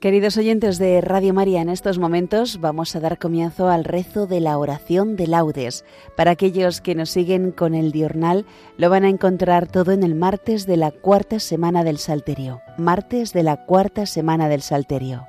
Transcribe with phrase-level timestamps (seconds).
[0.00, 4.38] Queridos oyentes de Radio María, en estos momentos vamos a dar comienzo al rezo de
[4.38, 5.84] la oración de laudes.
[6.16, 10.14] Para aquellos que nos siguen con el diurnal, lo van a encontrar todo en el
[10.14, 12.62] martes de la cuarta semana del Salterio.
[12.76, 15.26] Martes de la cuarta semana del Salterio.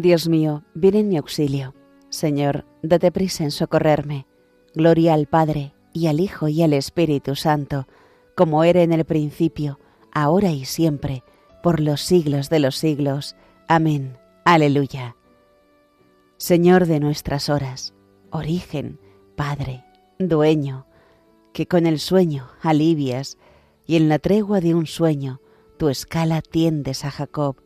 [0.00, 1.74] Dios mío, ven en mi auxilio.
[2.08, 4.26] Señor, date prisa en socorrerme.
[4.74, 7.86] Gloria al Padre, y al Hijo, y al Espíritu Santo,
[8.36, 9.78] como era en el principio,
[10.12, 11.22] ahora y siempre,
[11.62, 13.36] por los siglos de los siglos.
[13.68, 14.16] Amén.
[14.44, 15.16] Aleluya.
[16.38, 17.94] Señor de nuestras horas,
[18.30, 18.98] origen,
[19.36, 19.84] Padre,
[20.18, 20.86] dueño,
[21.52, 23.36] que con el sueño alivias,
[23.86, 25.40] y en la tregua de un sueño
[25.76, 27.56] tu escala tiendes a Jacob.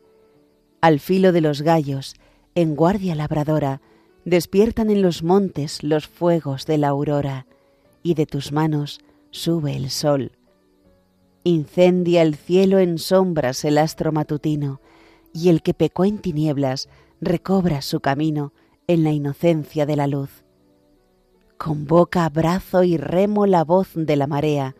[0.81, 2.15] Al filo de los gallos,
[2.55, 3.81] en guardia labradora,
[4.23, 7.45] despiertan en los montes los fuegos de la aurora,
[8.01, 10.31] y de tus manos sube el sol.
[11.43, 14.79] Incendia el cielo en sombras el astro matutino,
[15.33, 16.87] y el que pecó en tinieblas
[17.19, 18.53] recobra su camino
[18.87, 20.45] en la inocencia de la luz.
[21.57, 24.75] Convoca brazo y remo la voz de la marea,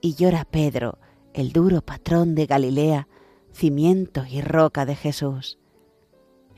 [0.00, 0.98] y llora Pedro,
[1.34, 3.08] el duro patrón de Galilea,
[3.52, 5.59] cimiento y roca de Jesús.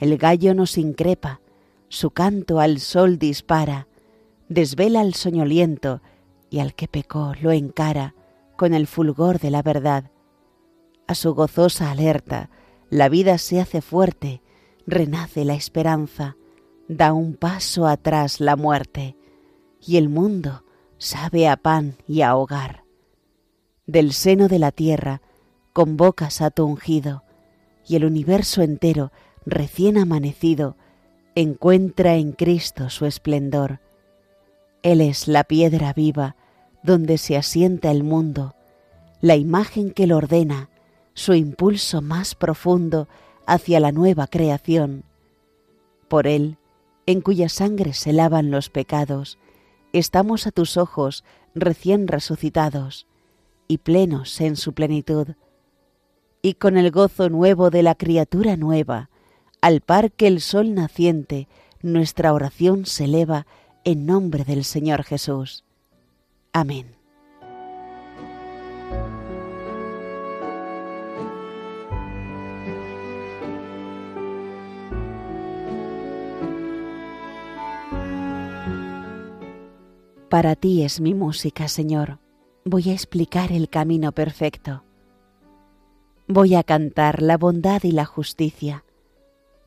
[0.03, 1.41] El gallo nos increpa,
[1.89, 3.87] su canto al sol dispara,
[4.49, 6.03] desvela al soñoliento
[6.51, 8.17] y al que pecó lo encara
[8.57, 10.11] con el fulgor de la verdad.
[11.07, 12.51] A su gozosa alerta
[12.91, 14.43] la vida se hace fuerte,
[14.89, 16.37] renace la esperanza,
[16.89, 19.17] da un paso atrás la muerte,
[19.81, 20.65] y el mundo
[20.99, 22.83] sabe a pan y a hogar.
[23.87, 25.23] Del seno de la tierra
[25.73, 27.23] convocas a tu ungido,
[27.87, 29.13] y el universo entero
[29.47, 30.77] recién amanecido,
[31.35, 33.81] encuentra en Cristo su esplendor.
[34.83, 36.37] Él es la piedra viva
[36.83, 38.55] donde se asienta el mundo,
[39.21, 40.69] la imagen que lo ordena,
[41.15, 43.09] su impulso más profundo
[43.47, 45.05] hacia la nueva creación.
[46.09, 46.59] Por Él,
[47.07, 49.39] en cuya sangre se lavan los pecados,
[49.93, 51.25] estamos a tus ojos
[51.55, 53.07] recién resucitados
[53.69, 55.29] y plenos en su plenitud.
[56.43, 59.11] Y con el gozo nuevo de la criatura nueva,
[59.63, 61.47] al par que el sol naciente,
[61.83, 63.47] nuestra oración se eleva
[63.85, 65.65] en nombre del Señor Jesús.
[66.53, 66.97] Amén.
[80.29, 82.19] Para ti es mi música, Señor.
[82.65, 84.83] Voy a explicar el camino perfecto.
[86.27, 88.83] Voy a cantar la bondad y la justicia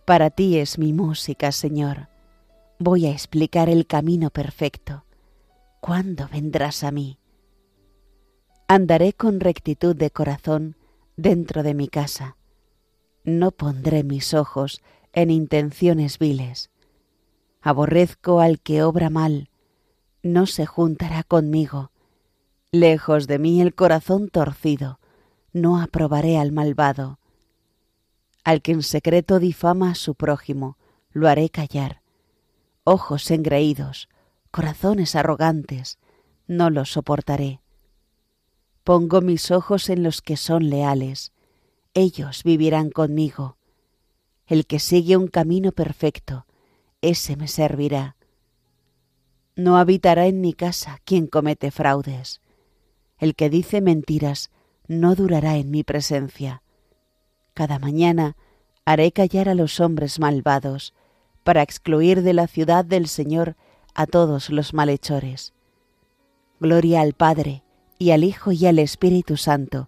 [0.05, 2.07] para ti es mi música, Señor.
[2.77, 5.03] Voy a explicar el camino perfecto.
[5.81, 7.19] ¿Cuándo vendrás a mí?
[8.67, 10.75] Andaré con rectitud de corazón
[11.17, 12.37] dentro de mi casa.
[13.23, 14.81] No pondré mis ojos
[15.13, 16.69] en intenciones viles.
[17.61, 19.49] Aborrezco al que obra mal,
[20.21, 21.91] no se juntará conmigo.
[22.71, 24.99] Lejos de mí el corazón torcido,
[25.53, 27.19] no aprobaré al malvado.
[28.45, 30.77] Al que en secreto difama a su prójimo,
[31.11, 32.01] lo haré callar.
[32.83, 34.07] Ojos engreídos,
[34.51, 35.97] corazones arrogantes,
[36.45, 37.59] no los soportaré.
[38.83, 41.33] Pongo mis ojos en los que son leales,
[41.95, 43.57] ellos vivirán conmigo.
[44.45, 46.45] El que sigue un camino perfecto,
[47.01, 48.15] ese me servirá.
[49.55, 52.41] No habitará en mi casa quien comete fraudes.
[53.17, 54.51] El que dice mentiras
[54.87, 56.61] no durará en mi presencia.
[57.55, 58.35] Cada mañana
[58.83, 60.93] haré callar a los hombres malvados,
[61.43, 63.55] para excluir de la ciudad del Señor
[63.93, 65.53] a todos los malhechores.
[66.59, 67.63] Gloria al Padre,
[67.97, 69.87] y al Hijo, y al Espíritu Santo,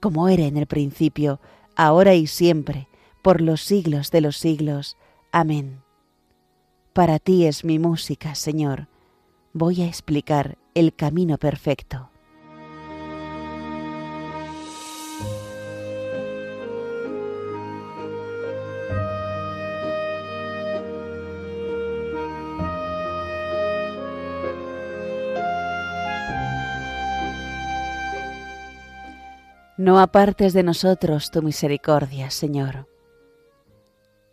[0.00, 1.40] como era en el principio,
[1.74, 2.86] ahora y siempre,
[3.20, 4.96] por los siglos de los siglos.
[5.32, 5.82] Amén.
[6.92, 8.86] Para ti es mi música, Señor.
[9.52, 12.10] Voy a explicar el camino perfecto.
[29.88, 32.86] No apartes de nosotros tu misericordia, Señor.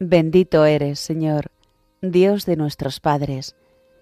[0.01, 1.49] Bendito eres, Señor,
[2.01, 3.55] Dios de nuestros padres,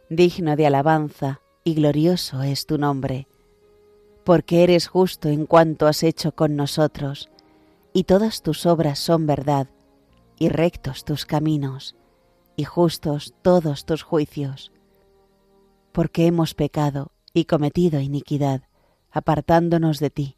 [0.09, 3.27] digno de alabanza y glorioso es tu nombre,
[4.23, 7.29] porque eres justo en cuanto has hecho con nosotros,
[7.93, 9.67] y todas tus obras son verdad,
[10.39, 11.95] y rectos tus caminos,
[12.55, 14.71] y justos todos tus juicios.
[15.91, 18.63] Porque hemos pecado y cometido iniquidad,
[19.11, 20.37] apartándonos de ti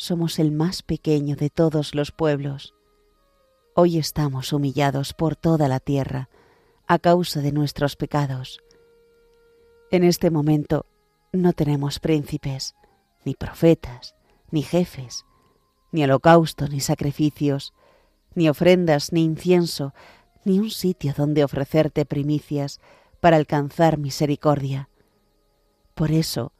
[0.00, 2.74] somos el más pequeño de todos los pueblos.
[3.74, 6.30] Hoy estamos humillados por toda la tierra
[6.86, 8.62] a causa de nuestros pecados.
[9.90, 10.86] En este momento
[11.34, 12.74] no tenemos príncipes,
[13.26, 14.14] ni profetas,
[14.50, 15.26] ni jefes,
[15.92, 17.74] ni holocausto, ni sacrificios,
[18.34, 19.92] ni ofrendas, ni incienso,
[20.46, 22.80] ni un sitio donde ofrecerte primicias
[23.20, 24.88] para alcanzar misericordia.
[25.94, 26.54] Por eso,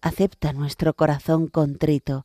[0.00, 2.24] acepta nuestro corazón contrito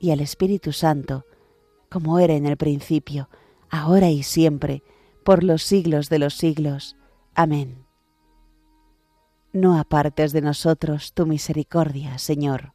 [0.00, 1.24] y al Espíritu Santo,
[1.90, 3.28] como era en el principio,
[3.70, 4.82] ahora y siempre,
[5.24, 6.96] por los siglos de los siglos.
[7.34, 7.84] Amén.
[9.52, 12.74] No apartes de nosotros tu misericordia, Señor.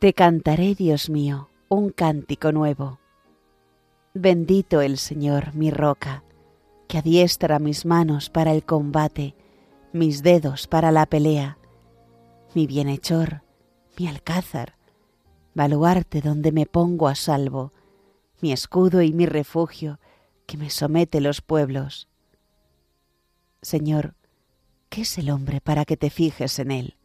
[0.00, 2.98] Te cantaré, Dios mío, un cántico nuevo.
[4.14, 6.24] Bendito el Señor, mi roca,
[6.88, 9.34] que adiestra mis manos para el combate,
[9.92, 11.58] mis dedos para la pelea,
[12.54, 13.42] mi bienhechor,
[13.98, 14.74] mi alcázar,
[15.52, 17.74] baluarte donde me pongo a salvo,
[18.40, 20.00] mi escudo y mi refugio,
[20.46, 22.08] que me somete los pueblos.
[23.60, 24.14] Señor,
[24.88, 26.96] ¿qué es el hombre para que te fijes en él?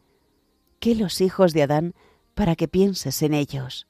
[0.80, 1.94] ¿Qué los hijos de Adán
[2.36, 3.88] para que pienses en ellos.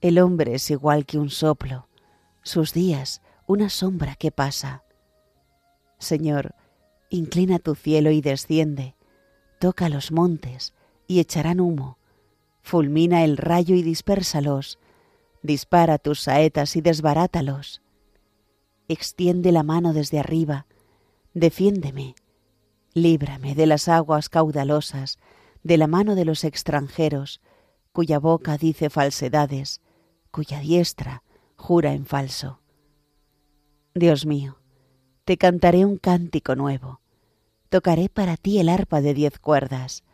[0.00, 1.88] El hombre es igual que un soplo,
[2.44, 4.84] sus días una sombra que pasa.
[5.98, 6.54] Señor,
[7.10, 8.94] inclina tu cielo y desciende,
[9.58, 10.74] toca los montes
[11.08, 11.98] y echarán humo,
[12.62, 14.78] fulmina el rayo y dispérsalos,
[15.42, 17.82] dispara tus saetas y desbarátalos.
[18.86, 20.66] Extiende la mano desde arriba,
[21.32, 22.14] defiéndeme,
[22.92, 25.18] líbrame de las aguas caudalosas,
[25.64, 27.40] de la mano de los extranjeros,
[27.92, 29.80] cuya boca dice falsedades,
[30.30, 31.24] cuya diestra
[31.56, 32.60] jura en falso.
[33.94, 34.58] Dios mío,
[35.24, 37.00] te cantaré un cántico nuevo,
[37.70, 40.04] tocaré para ti el arpa de diez cuerdas,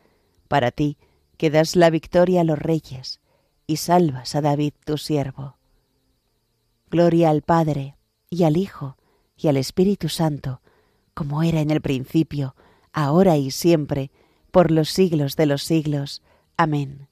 [0.48, 0.96] para ti
[1.36, 3.20] que das la victoria a los reyes
[3.66, 5.56] y salvas a David tu siervo.
[6.90, 7.96] Gloria al Padre
[8.28, 8.96] y al Hijo
[9.36, 10.60] y al Espíritu Santo,
[11.14, 12.54] como era en el principio,
[12.92, 14.10] ahora y siempre,
[14.50, 16.22] por los siglos de los siglos.
[16.56, 17.08] Amén.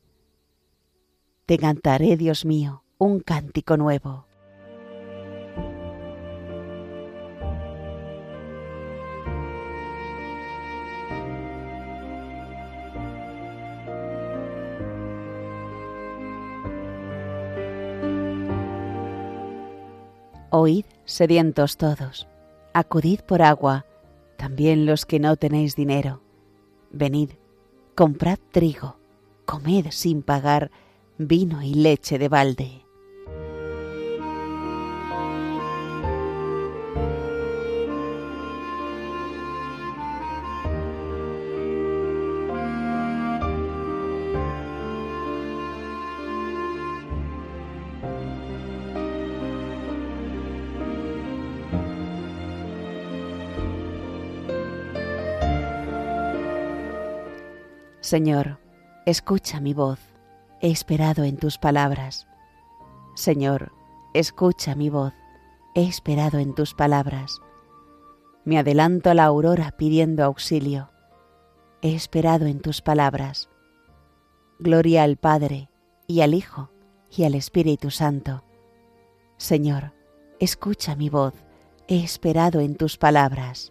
[1.46, 4.26] Te cantaré, Dios mío, un cántico nuevo.
[20.50, 22.26] Oíd, sedientos todos,
[22.72, 23.86] acudid por agua,
[24.36, 26.22] también los que no tenéis dinero
[26.90, 27.30] Venid,
[27.94, 28.96] comprad trigo,
[29.44, 30.70] comed sin pagar
[31.18, 32.87] vino y leche de balde.
[58.08, 58.58] Señor,
[59.04, 60.00] escucha mi voz,
[60.62, 62.26] he esperado en tus palabras.
[63.14, 63.72] Señor,
[64.14, 65.12] escucha mi voz,
[65.74, 67.38] he esperado en tus palabras.
[68.46, 70.88] Me adelanto a la aurora pidiendo auxilio.
[71.82, 73.50] He esperado en tus palabras.
[74.58, 75.68] Gloria al Padre,
[76.06, 76.70] y al Hijo,
[77.14, 78.42] y al Espíritu Santo.
[79.36, 79.92] Señor,
[80.40, 81.34] escucha mi voz,
[81.88, 83.70] he esperado en tus palabras.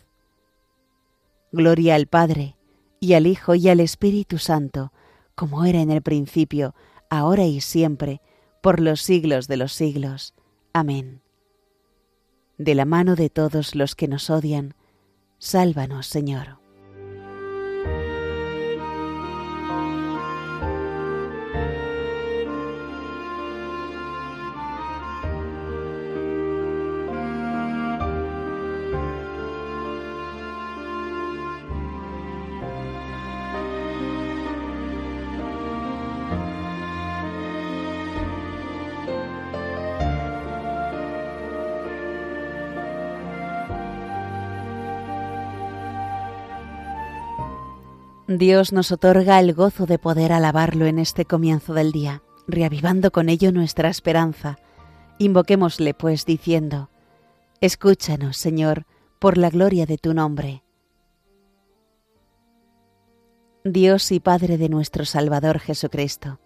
[1.51, 2.55] Gloria al Padre,
[2.99, 4.91] y al Hijo, y al Espíritu Santo,
[5.35, 6.75] como era en el principio,
[7.09, 8.21] ahora y siempre,
[8.61, 10.33] por los siglos de los siglos.
[10.73, 11.21] Amén
[12.63, 14.75] de la mano de todos los que nos odian.
[15.39, 16.60] Sálvanos, Señor.
[48.37, 53.29] Dios nos otorga el gozo de poder alabarlo en este comienzo del día, reavivando con
[53.29, 54.57] ello nuestra esperanza.
[55.17, 56.89] Invoquémosle, pues, diciendo,
[57.61, 58.85] Escúchanos, Señor,
[59.19, 60.63] por la gloria de tu nombre.
[63.63, 66.39] Dios y Padre de nuestro Salvador Jesucristo,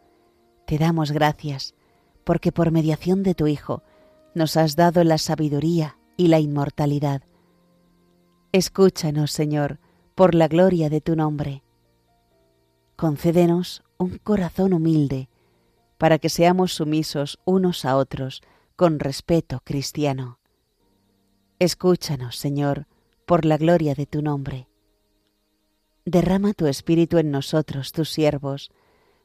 [0.66, 1.76] te damos gracias,
[2.24, 3.84] porque por mediación de tu Hijo
[4.34, 7.22] nos has dado la sabiduría y la inmortalidad.
[8.54, 9.80] Escúchanos, Señor,
[10.16, 11.65] por la gloria de tu nombre
[12.96, 15.30] concédenos un corazón humilde,
[15.98, 18.42] para que seamos sumisos unos a otros
[18.76, 20.40] con respeto cristiano.
[21.60, 22.88] Escúchanos, Señor,
[23.26, 24.68] por la gloria de tu nombre.
[26.06, 28.72] Derrama tu Espíritu en nosotros, tus siervos,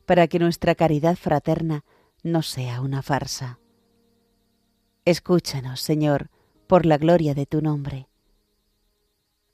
[0.07, 1.85] para que nuestra caridad fraterna
[2.23, 3.59] no sea una farsa.
[5.05, 6.31] Escúchanos, Señor,
[6.67, 8.10] por la gloria de tu nombre.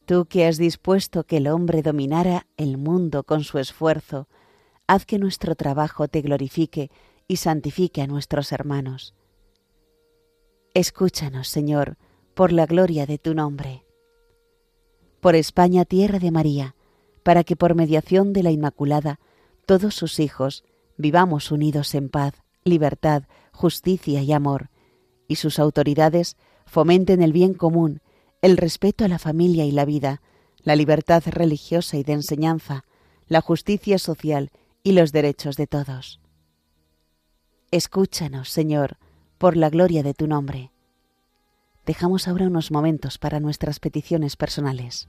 [0.06, 4.28] Tú que has dispuesto que el hombre dominara el mundo con su esfuerzo,
[4.86, 6.92] haz que nuestro trabajo te glorifique
[7.26, 9.14] y santifique a nuestros hermanos.
[10.74, 11.96] Escúchanos, Señor,
[12.34, 13.84] por la gloria de tu nombre.
[15.20, 16.76] Por España, tierra de María,
[17.24, 19.18] para que por mediación de la Inmaculada
[19.66, 20.62] todos sus hijos
[20.96, 24.70] vivamos unidos en paz, libertad, justicia y amor,
[25.26, 28.02] y sus autoridades fomenten el bien común
[28.42, 30.22] el respeto a la familia y la vida,
[30.62, 32.84] la libertad religiosa y de enseñanza,
[33.28, 34.50] la justicia social
[34.82, 36.20] y los derechos de todos.
[37.70, 38.98] Escúchanos, Señor,
[39.38, 40.70] por la gloria de tu nombre.
[41.84, 45.08] Dejamos ahora unos momentos para nuestras peticiones personales.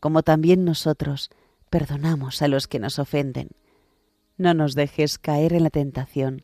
[0.00, 1.30] como también nosotros
[1.68, 3.50] perdonamos a los que nos ofenden.
[4.36, 6.42] No nos dejes caer en la tentación,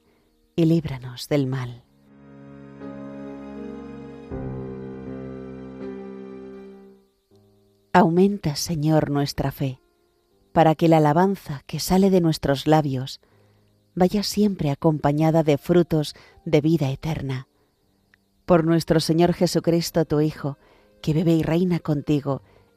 [0.54, 1.82] y líbranos del mal.
[7.92, 9.80] Aumenta, Señor, nuestra fe,
[10.52, 13.20] para que la alabanza que sale de nuestros labios
[13.94, 17.48] vaya siempre acompañada de frutos de vida eterna.
[18.44, 20.58] Por nuestro Señor Jesucristo, tu Hijo,
[21.00, 22.42] que bebe y reina contigo